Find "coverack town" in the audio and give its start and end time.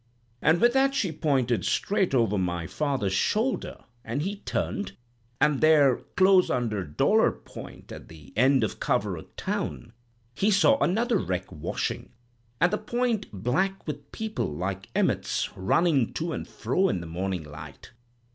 8.79-9.93